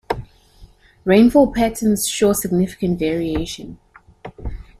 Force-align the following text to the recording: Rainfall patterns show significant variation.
Rainfall 1.05 1.53
patterns 1.53 2.07
show 2.07 2.33
significant 2.33 2.97
variation. 2.97 3.77